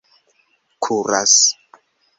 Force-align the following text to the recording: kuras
kuras 0.83 1.35